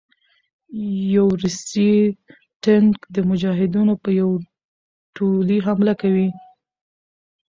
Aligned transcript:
يو 1.13 1.27
روسي 1.41 1.89
ټېنک 2.63 2.95
د 3.15 3.17
مجاهدينو 3.29 3.93
په 4.03 4.09
يو 4.19 4.29
ټولې 5.15 5.57
حمله 5.65 5.93
کوي 6.01 6.29